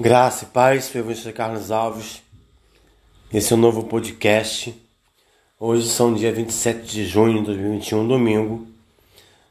Graça 0.00 0.44
e 0.44 0.48
paz, 0.48 0.86
sou 0.86 1.02
o 1.02 1.32
Carlos 1.34 1.70
Alves. 1.70 2.22
Esse 3.30 3.52
é 3.52 3.54
o 3.54 3.58
um 3.58 3.60
novo 3.60 3.84
podcast. 3.84 4.74
Hoje 5.58 5.90
são 5.90 6.14
dia 6.14 6.32
27 6.32 6.90
de 6.90 7.04
junho 7.04 7.40
de 7.40 7.44
2021, 7.44 8.08
domingo. 8.08 8.66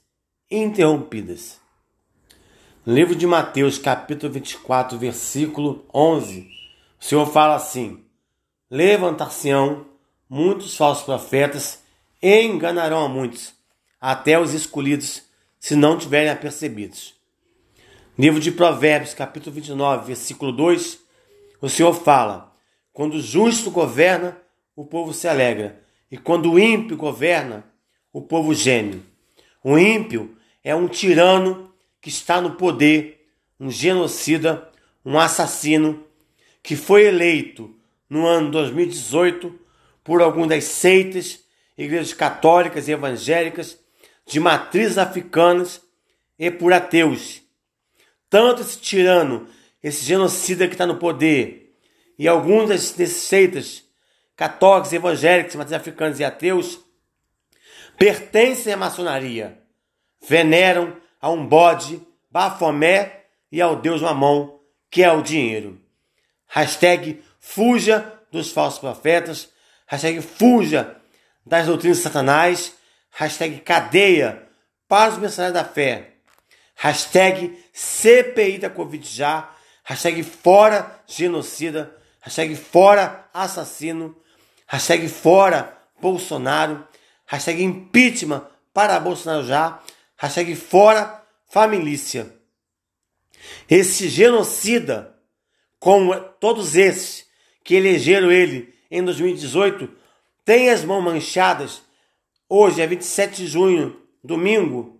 interrompidas. 0.51 1.61
No 2.84 2.92
livro 2.92 3.15
de 3.15 3.29
Mateus, 3.29 3.79
capítulo 3.79 4.33
24, 4.33 4.98
versículo 4.98 5.87
11, 5.95 6.51
o 7.01 7.05
Senhor 7.05 7.27
fala 7.27 7.55
assim: 7.55 8.03
Levantar-se-ão 8.69 9.87
muitos 10.29 10.77
falsos 10.77 11.05
profetas 11.05 11.81
e 12.20 12.42
enganarão 12.42 13.05
a 13.05 13.09
muitos, 13.09 13.55
até 14.01 14.37
os 14.37 14.53
escolhidos, 14.53 15.23
se 15.61 15.77
não 15.77 15.97
tiverem 15.97 16.31
apercebidos. 16.31 17.20
Livro 18.19 18.41
de 18.41 18.50
Provérbios, 18.50 19.14
capítulo 19.14 19.55
29, 19.55 20.08
versículo 20.08 20.53
2, 20.53 20.98
o 21.61 21.69
Senhor 21.69 21.94
fala: 21.94 22.52
Quando 22.92 23.14
o 23.14 23.22
justo 23.22 23.70
governa, 23.70 24.36
o 24.75 24.84
povo 24.84 25.14
se 25.14 25.28
alegra, 25.28 25.80
e 26.11 26.19
quando 26.19 26.52
o 26.52 26.58
ímpio 26.58 26.97
governa, 26.97 27.64
o 28.12 28.20
povo 28.20 28.52
geme. 28.52 29.02
O 29.62 29.78
ímpio 29.78 30.36
é 30.62 30.75
um 30.75 30.89
tirano 30.89 31.73
que 32.01 32.08
está 32.08 32.40
no 32.40 32.57
poder, 32.57 33.27
um 33.58 33.70
genocida, 33.70 34.68
um 35.05 35.18
assassino, 35.18 36.05
que 36.62 36.77
foi 36.77 37.05
eleito 37.05 37.74
no 38.08 38.27
ano 38.27 38.51
2018 38.51 39.58
por 40.02 40.20
algumas 40.20 40.64
seitas, 40.64 41.45
igrejas 41.79 42.12
católicas 42.12 42.89
e 42.89 42.92
evangélicas 42.92 43.79
de 44.27 44.40
matrizes 44.40 44.98
africanas 44.98 45.80
e 46.39 46.51
por 46.51 46.73
ateus 46.73 47.40
tanto 48.30 48.63
esse 48.63 48.79
tirano, 48.79 49.48
esse 49.83 50.05
genocida 50.05 50.68
que 50.68 50.74
está 50.74 50.86
no 50.86 50.96
poder, 50.96 51.77
e 52.17 52.29
alguns 52.29 52.68
desses 52.68 53.17
seitas 53.17 53.85
católicos, 54.36 54.92
evangélicos, 54.92 55.57
mas 55.57 55.73
africanos 55.73 56.20
e 56.20 56.24
ateus, 56.24 56.79
pertencem 57.98 58.73
à 58.73 58.77
maçonaria, 58.77 59.61
veneram 60.27 60.96
a 61.20 61.29
um 61.29 61.45
bode, 61.46 62.01
Bafomé 62.30 63.24
e 63.51 63.61
ao 63.61 63.74
deus 63.74 64.01
Mamon, 64.01 64.61
que 64.89 65.02
é 65.02 65.11
o 65.11 65.20
dinheiro. 65.20 65.80
Hashtag 66.47 67.20
fuja 67.41 68.20
dos 68.30 68.52
falsos 68.52 68.79
profetas, 68.79 69.51
hashtag 69.86 70.23
fuja 70.23 70.97
das 71.45 71.67
doutrinas 71.67 71.98
Satanás, 71.98 72.74
hashtag 73.11 73.61
cadeia 73.61 74.47
para 74.86 75.11
os 75.11 75.18
mensagens 75.18 75.52
da 75.52 75.64
fé 75.64 76.11
hashtag 76.80 77.58
CPI 77.74 78.57
da 78.57 78.70
Covid 78.70 79.07
já, 79.07 79.55
hashtag 79.85 80.23
fora 80.23 80.98
genocida, 81.07 81.95
hashtag 82.23 82.57
fora 82.57 83.29
assassino, 83.35 84.17
hashtag 84.67 85.07
fora 85.07 85.79
Bolsonaro, 86.01 86.83
hashtag 87.27 87.63
impeachment 87.63 88.46
para 88.73 88.98
Bolsonaro 88.98 89.46
já, 89.46 89.79
hashtag 90.17 90.57
fora 90.57 91.23
família. 91.51 92.35
Esse 93.68 94.08
genocida, 94.08 95.14
como 95.79 96.18
todos 96.41 96.77
esses 96.77 97.27
que 97.62 97.74
elegeram 97.74 98.33
ele 98.33 98.73
em 98.91 99.05
2018, 99.05 99.86
tem 100.47 100.70
as 100.70 100.83
mãos 100.83 101.02
manchadas. 101.02 101.83
Hoje 102.48 102.80
é 102.80 102.86
27 102.86 103.36
de 103.36 103.47
junho, 103.47 104.01
domingo, 104.24 104.99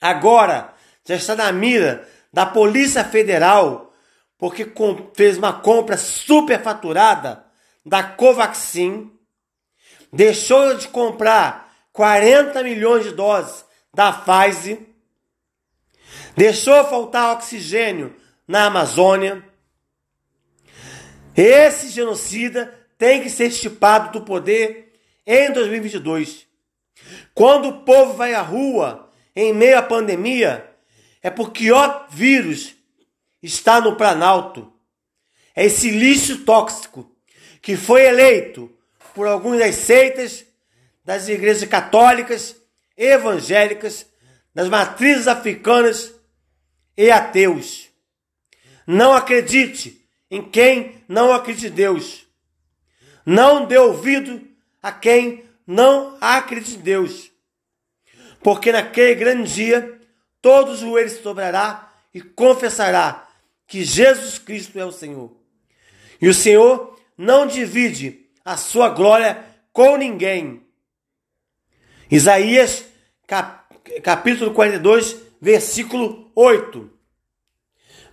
Agora 0.00 0.74
já 1.04 1.14
está 1.14 1.34
na 1.34 1.50
mira 1.52 2.08
da 2.32 2.46
Polícia 2.46 3.04
Federal 3.04 3.94
porque 4.38 4.72
fez 5.14 5.38
uma 5.38 5.52
compra 5.52 5.96
superfaturada 5.96 7.44
da 7.84 8.02
Covaxin 8.02 9.12
deixou 10.12 10.76
de 10.76 10.88
comprar 10.88 11.72
40 11.92 12.62
milhões 12.62 13.04
de 13.04 13.12
doses 13.12 13.64
da 13.94 14.12
Pfizer, 14.12 14.80
deixou 16.36 16.84
faltar 16.84 17.34
oxigênio 17.34 18.14
na 18.46 18.66
Amazônia. 18.66 19.44
Esse 21.34 21.88
genocida 21.88 22.72
tem 22.98 23.22
que 23.22 23.30
ser 23.30 23.46
estipado 23.46 24.18
do 24.18 24.24
poder 24.24 24.92
em 25.26 25.50
2022. 25.52 26.46
Quando 27.34 27.68
o 27.68 27.80
povo 27.84 28.14
vai 28.14 28.34
à 28.34 28.42
rua 28.42 29.08
em 29.34 29.52
meio 29.52 29.78
à 29.78 29.82
pandemia, 29.82 30.70
é 31.22 31.30
porque 31.30 31.72
o 31.72 32.06
vírus 32.10 32.74
está 33.42 33.80
no 33.80 33.96
Planalto. 33.96 34.72
É 35.54 35.64
esse 35.64 35.90
lixo 35.90 36.44
tóxico 36.44 37.10
que 37.60 37.76
foi 37.76 38.04
eleito 38.04 38.70
por 39.14 39.26
algumas 39.26 39.60
das 39.60 39.76
seitas 39.76 40.44
das 41.04 41.28
igrejas 41.28 41.68
católicas, 41.68 42.56
evangélicas, 42.96 44.06
das 44.54 44.68
matrizes 44.68 45.26
africanas 45.26 46.12
e 46.96 47.10
ateus. 47.10 47.88
Não 48.86 49.12
acredite 49.12 50.00
em 50.30 50.42
quem 50.42 51.02
não 51.08 51.32
acredita 51.32 51.68
em 51.68 51.70
Deus. 51.70 52.26
Não 53.24 53.66
dê 53.66 53.78
ouvido 53.78 54.46
a 54.82 54.92
quem 54.92 55.44
não 55.66 56.16
acredita 56.20 56.78
em 56.78 56.82
Deus. 56.82 57.30
Porque 58.42 58.72
naquele 58.72 59.14
grande 59.14 59.52
dia, 59.52 60.00
todos 60.40 60.74
os 60.74 60.80
joelhos 60.80 61.12
se 61.12 61.22
dobrará 61.22 61.92
e 62.12 62.20
confessará 62.20 63.28
que 63.66 63.84
Jesus 63.84 64.38
Cristo 64.38 64.78
é 64.78 64.84
o 64.84 64.92
Senhor. 64.92 65.34
E 66.20 66.28
o 66.28 66.34
Senhor 66.34 66.98
não 67.16 67.46
divide 67.46 68.21
a 68.44 68.56
sua 68.56 68.88
glória 68.88 69.44
com 69.72 69.96
ninguém. 69.96 70.62
Isaías, 72.10 72.84
capítulo 74.02 74.52
42, 74.52 75.16
versículo 75.40 76.30
8. 76.34 76.90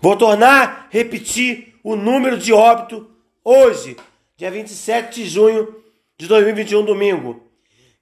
Vou 0.02 0.16
tornar 0.16 0.88
repetir 0.90 1.78
o 1.84 1.94
número 1.96 2.38
de 2.38 2.54
óbito 2.54 3.10
hoje, 3.44 3.98
dia 4.38 4.50
27 4.50 5.24
de 5.24 5.30
junho 5.30 5.84
de 6.18 6.26
2021, 6.28 6.86
domingo. 6.86 7.44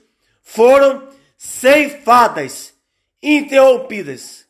foram 0.42 1.08
ceifadas, 1.36 2.72
interrompidas. 3.22 4.43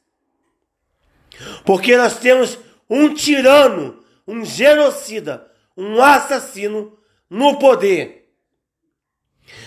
Porque 1.65 1.97
nós 1.97 2.19
temos 2.19 2.59
um 2.89 3.13
tirano, 3.15 4.03
um 4.27 4.45
genocida, 4.45 5.51
um 5.77 6.01
assassino 6.03 6.97
no 7.29 7.59
poder. 7.59 8.31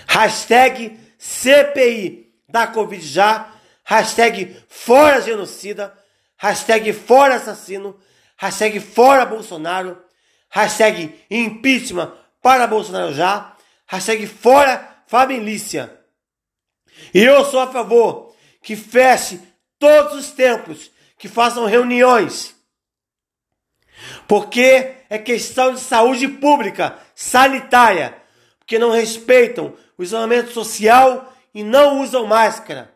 Hashtag 0.08 1.00
CPI 1.18 2.34
da 2.48 2.68
Covid 2.68 3.06
já, 3.06 3.54
hashtag 3.84 4.56
fora 4.68 5.22
genocida, 5.22 5.94
hashtag 6.38 6.94
fora 6.94 7.36
assassino, 7.36 8.00
hashtag 8.38 8.80
fora 8.80 9.26
Bolsonaro, 9.26 10.02
hashtag 10.50 11.14
impeachment 11.30 12.12
para 12.42 12.68
Bolsonaro 12.68 13.14
já, 13.14 13.56
hashtag 13.86 14.26
fora 14.28 15.04
família. 15.08 15.98
E 17.14 17.24
eu 17.24 17.46
sou 17.46 17.60
a 17.60 17.72
favor 17.72 18.36
que 18.62 18.76
feche 18.76 19.40
todos 19.80 20.14
os 20.14 20.32
templos, 20.32 20.92
que 21.18 21.28
façam 21.28 21.66
reuniões, 21.66 22.56
porque 24.28 24.94
é 25.10 25.18
questão 25.18 25.74
de 25.74 25.80
saúde 25.80 26.28
pública, 26.28 27.00
sanitária, 27.16 28.16
porque 28.60 28.78
não 28.78 28.92
respeitam 28.92 29.76
o 29.98 30.04
isolamento 30.04 30.52
social 30.52 31.34
e 31.54 31.64
não 31.64 32.02
usam 32.02 32.28
máscara. 32.28 32.94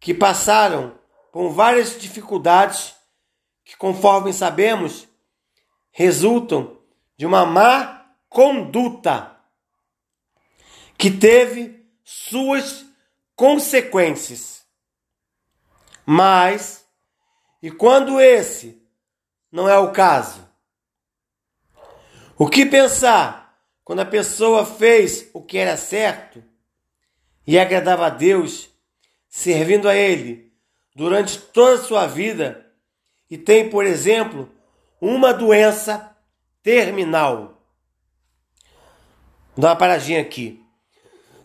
que 0.00 0.14
passaram 0.14 0.98
por 1.32 1.50
várias 1.50 1.98
dificuldades 2.00 2.94
que, 3.64 3.76
conforme 3.76 4.32
sabemos, 4.32 5.08
resultam 5.90 6.78
de 7.16 7.26
uma 7.26 7.44
má 7.44 8.06
conduta 8.28 9.36
que 10.96 11.10
teve 11.10 11.85
suas 12.08 12.86
consequências. 13.34 14.64
Mas, 16.06 16.86
e 17.60 17.68
quando 17.68 18.20
esse 18.20 18.80
não 19.50 19.68
é 19.68 19.76
o 19.76 19.90
caso? 19.90 20.48
O 22.38 22.48
que 22.48 22.64
pensar 22.64 23.60
quando 23.82 24.00
a 24.00 24.06
pessoa 24.06 24.64
fez 24.64 25.28
o 25.34 25.42
que 25.42 25.58
era 25.58 25.76
certo 25.76 26.44
e 27.44 27.58
agradava 27.58 28.06
a 28.06 28.10
Deus, 28.10 28.70
servindo 29.28 29.88
a 29.88 29.96
Ele 29.96 30.52
durante 30.94 31.40
toda 31.40 31.74
a 31.74 31.84
sua 31.84 32.06
vida 32.06 32.70
e 33.28 33.36
tem, 33.36 33.68
por 33.68 33.84
exemplo, 33.84 34.48
uma 35.00 35.34
doença 35.34 36.16
terminal? 36.62 37.60
Vou 39.56 39.62
dar 39.62 39.70
uma 39.70 39.76
paradinha 39.76 40.20
aqui. 40.20 40.65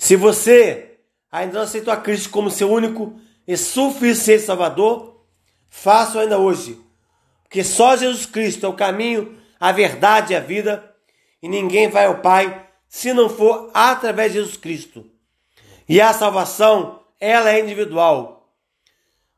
Se 0.01 0.15
você 0.15 0.97
ainda 1.31 1.53
não 1.53 1.61
aceitou 1.61 1.93
a 1.93 1.97
Cristo 1.97 2.31
como 2.31 2.49
seu 2.49 2.71
único 2.71 3.21
e 3.47 3.55
suficiente 3.55 4.41
Salvador, 4.41 5.23
faça 5.69 6.19
ainda 6.19 6.39
hoje. 6.39 6.81
Porque 7.43 7.63
só 7.63 7.95
Jesus 7.95 8.25
Cristo 8.25 8.65
é 8.65 8.69
o 8.69 8.73
caminho, 8.73 9.37
a 9.59 9.71
verdade 9.71 10.33
e 10.33 10.35
a 10.35 10.39
vida, 10.39 10.91
e 11.39 11.47
ninguém 11.47 11.87
vai 11.87 12.07
ao 12.07 12.17
Pai 12.17 12.67
se 12.89 13.13
não 13.13 13.29
for 13.29 13.69
através 13.75 14.33
de 14.33 14.39
Jesus 14.39 14.57
Cristo. 14.57 15.05
E 15.87 16.01
a 16.01 16.11
salvação, 16.13 17.03
ela 17.19 17.51
é 17.51 17.59
individual. 17.59 18.51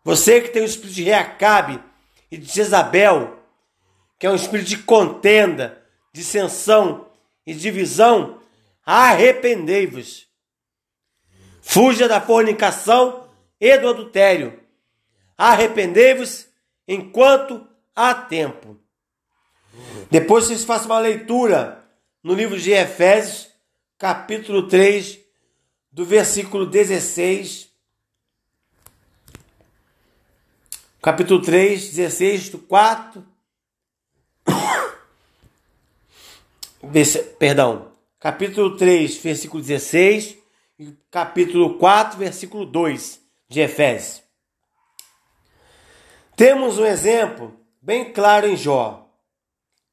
Você 0.01 0.39
que 0.39 0.48
tem 0.48 0.62
o 0.62 0.65
espírito 0.65 0.96
de 0.96 1.03
Reacabe 1.03 1.84
e 2.32 2.38
de 2.38 2.50
Jezabel, 2.50 3.38
que 4.17 4.25
é 4.25 4.29
um 4.29 4.36
espírito 4.36 4.70
de 4.70 4.77
contenda, 4.77 5.84
dissensão 6.13 7.08
e 7.46 7.53
divisão, 7.53 8.39
arrependei-vos. 8.86 10.32
Fuja 11.65 12.10
da 12.10 12.20
fornicação 12.20 13.29
e 13.60 13.77
do 13.77 13.88
adultério. 13.88 14.60
Arrependei-vos 15.38 16.48
enquanto 16.86 17.65
há 17.96 18.13
tempo. 18.13 18.77
Depois 20.12 20.43
vocês 20.43 20.65
façam 20.65 20.88
uma 20.88 21.00
leitura 21.00 21.82
no 22.22 22.34
livro 22.34 22.60
de 22.60 22.72
Efésios, 22.72 23.48
capítulo 23.98 24.67
3, 24.67 25.20
do 25.89 26.05
versículo 26.05 26.65
16. 26.65 27.70
Capítulo 31.01 31.41
3, 31.41 31.93
16, 31.93 32.50
do 32.50 32.60
4. 32.60 33.25
Perdão. 37.39 37.93
Capítulo 38.20 38.75
3, 38.75 39.15
versículo 39.17 39.63
16. 39.63 40.42
Capítulo 41.12 41.77
4, 41.77 42.18
versículo 42.18 42.65
2 42.65 43.22
de 43.48 43.62
Efésios. 43.62 44.24
Temos 46.36 46.80
um 46.80 46.86
exemplo 46.86 47.60
bem 47.82 48.12
claro 48.12 48.48
em 48.48 48.58
Jó 48.58 49.03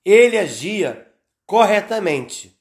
ele 0.04 0.38
agia 0.38 1.06
corretamente. 1.46 2.58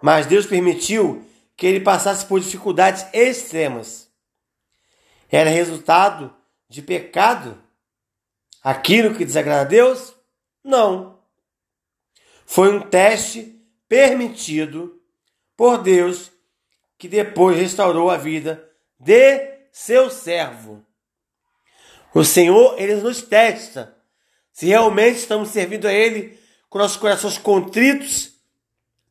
Mas 0.00 0.26
Deus 0.26 0.46
permitiu 0.46 1.24
que 1.56 1.66
ele 1.66 1.80
passasse 1.80 2.26
por 2.26 2.40
dificuldades 2.40 3.06
extremas. 3.12 4.10
Era 5.30 5.50
resultado 5.50 6.34
de 6.68 6.82
pecado? 6.82 7.62
Aquilo 8.62 9.14
que 9.14 9.24
desagrada 9.24 9.62
a 9.62 9.64
Deus? 9.64 10.14
Não. 10.62 11.20
Foi 12.44 12.74
um 12.74 12.80
teste 12.80 13.60
permitido 13.88 15.00
por 15.56 15.78
Deus 15.78 16.30
que 17.02 17.08
depois 17.08 17.58
restaurou 17.58 18.12
a 18.12 18.16
vida 18.16 18.64
de 18.96 19.58
seu 19.72 20.08
servo. 20.08 20.86
O 22.14 22.22
Senhor, 22.22 22.76
ele 22.78 22.94
nos 22.94 23.20
testa 23.22 23.96
se 24.52 24.66
realmente 24.66 25.16
estamos 25.16 25.48
servindo 25.48 25.88
a 25.88 25.92
Ele 25.92 26.38
com 26.70 26.78
nossos 26.78 26.96
corações 26.96 27.36
contritos, 27.36 28.34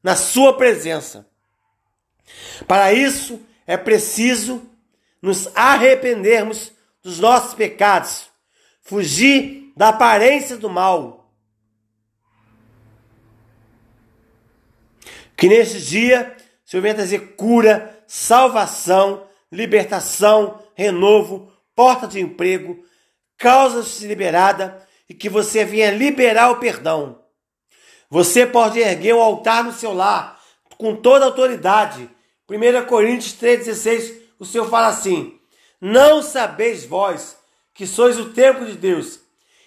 na 0.02 0.16
Sua 0.16 0.56
presença. 0.56 1.28
Para 2.66 2.94
isso 2.94 3.46
é 3.68 3.76
preciso 3.76 4.66
nos 5.22 5.54
arrependermos 5.54 6.72
dos 7.04 7.20
nossos 7.20 7.54
pecados, 7.56 8.28
fugir 8.82 9.74
da 9.76 9.90
aparência 9.90 10.56
do 10.56 10.70
mal. 10.70 11.30
Que 15.36 15.50
neste 15.50 15.82
dia 15.82 16.38
Senhor 16.72 16.84
venha 16.84 16.96
trazer 16.96 17.36
cura, 17.36 18.02
salvação, 18.08 19.28
libertação, 19.52 20.64
renovo, 20.74 21.52
porta 21.76 22.08
de 22.08 22.22
emprego, 22.22 22.82
causa 23.38 23.84
de 23.84 24.08
liberada 24.08 24.88
e 25.10 25.14
que 25.14 25.28
você 25.28 25.66
venha 25.66 25.92
liberar 25.92 26.50
o 26.50 26.62
perdão. 26.62 27.22
Você 28.10 28.46
pode 28.46 28.80
erguer 28.80 29.14
um 29.14 29.20
altar 29.20 29.66
no 29.66 29.74
seu 29.74 29.92
lar 29.92 30.42
com 30.78 30.96
toda 30.96 31.26
a 31.26 31.28
autoridade. 31.28 32.10
1 32.50 32.86
Coríntios 32.86 33.34
3,16, 33.34 34.22
o 34.40 34.46
Senhor 34.46 34.70
fala 34.70 34.88
assim: 34.88 35.38
Não 35.82 36.24
sabeis 36.24 36.86
vós 36.86 37.36
que 37.74 37.86
sois 37.86 38.18
o 38.18 38.30
templo 38.30 38.66
de 38.66 38.78
Deus 38.78 39.20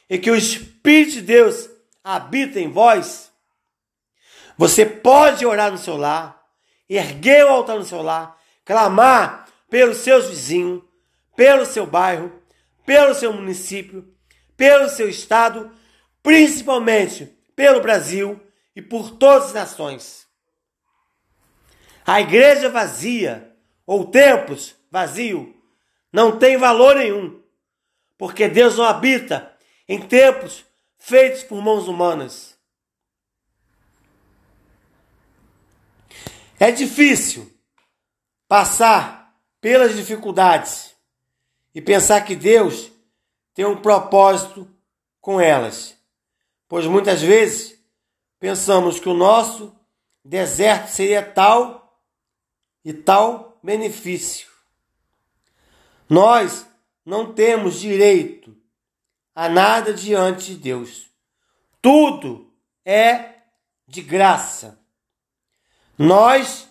e 0.08 0.16
que 0.16 0.30
o 0.30 0.36
Espírito 0.36 1.16
de 1.16 1.20
Deus 1.20 1.68
habita 2.02 2.58
em 2.58 2.70
vós? 2.70 3.30
Você 4.56 4.86
pode 4.86 5.44
orar 5.44 5.70
no 5.70 5.76
seu 5.76 5.98
lar, 5.98 6.43
erguer 6.96 7.44
o 7.44 7.48
altar 7.48 7.78
no 7.78 7.84
seu 7.84 8.02
lar, 8.02 8.38
clamar 8.64 9.46
pelos 9.68 9.98
seus 9.98 10.28
vizinhos, 10.28 10.82
pelo 11.36 11.66
seu 11.66 11.86
bairro, 11.86 12.32
pelo 12.84 13.14
seu 13.14 13.32
município, 13.32 14.14
pelo 14.56 14.88
seu 14.88 15.08
estado, 15.08 15.70
principalmente 16.22 17.26
pelo 17.56 17.80
Brasil 17.80 18.40
e 18.74 18.82
por 18.82 19.12
todas 19.12 19.48
as 19.48 19.54
nações. 19.54 20.26
A 22.06 22.20
igreja 22.20 22.68
vazia 22.68 23.52
ou 23.86 24.06
templos 24.06 24.74
vazio 24.90 25.54
não 26.12 26.38
tem 26.38 26.56
valor 26.56 26.96
nenhum, 26.96 27.42
porque 28.16 28.48
Deus 28.48 28.76
não 28.76 28.84
habita 28.84 29.52
em 29.88 30.00
templos 30.00 30.64
feitos 30.98 31.42
por 31.42 31.60
mãos 31.62 31.88
humanas. 31.88 32.53
É 36.58 36.70
difícil 36.70 37.52
passar 38.46 39.34
pelas 39.60 39.96
dificuldades 39.96 40.94
e 41.74 41.80
pensar 41.80 42.20
que 42.22 42.36
Deus 42.36 42.90
tem 43.52 43.64
um 43.64 43.80
propósito 43.80 44.68
com 45.20 45.40
elas, 45.40 45.96
pois 46.68 46.86
muitas 46.86 47.22
vezes 47.22 47.78
pensamos 48.38 49.00
que 49.00 49.08
o 49.08 49.14
nosso 49.14 49.74
deserto 50.24 50.88
seria 50.88 51.22
tal 51.22 52.00
e 52.84 52.92
tal 52.92 53.58
benefício. 53.62 54.48
Nós 56.08 56.66
não 57.04 57.32
temos 57.32 57.80
direito 57.80 58.56
a 59.34 59.48
nada 59.48 59.92
diante 59.92 60.54
de 60.54 60.56
Deus. 60.56 61.10
Tudo 61.82 62.52
é 62.84 63.34
de 63.86 64.02
graça. 64.02 64.78
Nós 65.98 66.68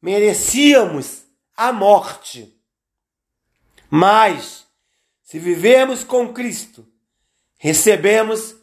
merecíamos 0.00 1.24
a 1.56 1.72
morte. 1.72 2.54
Mas, 3.90 4.66
se 5.22 5.38
vivemos 5.38 6.04
com 6.04 6.32
Cristo, 6.32 6.86
recebemos 7.58 8.54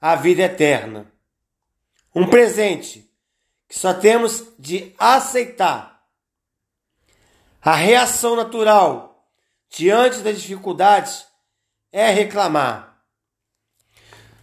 a 0.00 0.14
vida 0.14 0.42
eterna. 0.42 1.10
Um 2.14 2.28
presente 2.28 3.10
que 3.68 3.78
só 3.78 3.94
temos 3.94 4.44
de 4.58 4.94
aceitar. 4.98 6.04
A 7.60 7.74
reação 7.74 8.36
natural 8.36 9.28
diante 9.70 10.18
das 10.18 10.42
dificuldades 10.42 11.24
é 11.90 12.10
reclamar. 12.10 13.02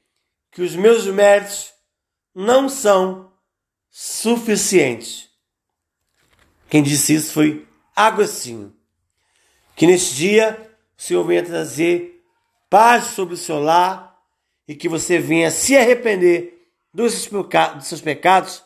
que 0.52 0.62
os 0.62 0.76
meus 0.76 1.06
méritos 1.06 1.72
não 2.34 2.68
são 2.68 3.32
suficientes. 3.90 5.28
Quem 6.70 6.82
disse 6.82 7.14
isso 7.14 7.32
foi 7.32 7.66
Agostinho. 7.96 8.74
Que 9.74 9.86
neste 9.86 10.14
dia 10.14 10.76
o 10.96 11.02
Senhor 11.02 11.24
venha 11.24 11.44
trazer 11.44 12.24
paz 12.70 13.06
sobre 13.06 13.34
o 13.34 13.38
seu 13.38 13.58
lar 13.58 14.16
e 14.68 14.74
que 14.74 14.88
você 14.88 15.18
venha 15.18 15.50
se 15.50 15.76
arrepender 15.76 16.68
dos 16.94 17.28
seus 17.82 18.00
pecados 18.00 18.62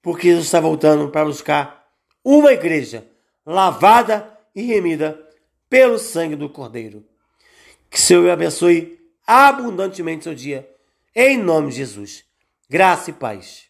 porque 0.00 0.28
Jesus 0.28 0.46
está 0.46 0.60
voltando 0.60 1.08
para 1.08 1.24
buscar 1.24 1.84
uma 2.24 2.52
igreja 2.52 3.04
lavada 3.44 4.38
e 4.54 4.62
remida 4.62 5.20
pelo 5.68 5.98
sangue 5.98 6.36
do 6.36 6.48
Cordeiro. 6.48 7.04
Que 7.90 7.98
o 7.98 8.00
Senhor 8.00 8.30
abençoe 8.30 9.00
abundantemente 9.26 10.24
seu 10.24 10.34
dia, 10.34 10.68
em 11.18 11.38
nome 11.38 11.70
de 11.70 11.76
Jesus. 11.76 12.24
Graça 12.68 13.08
e 13.08 13.12
paz. 13.14 13.64